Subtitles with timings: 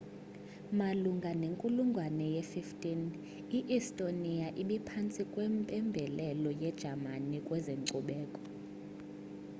[0.79, 2.79] malunga nenkulungwane ye-15
[3.57, 8.39] i-estonia ibiphantsi kwempembelelo yejamani kwezenkcubeko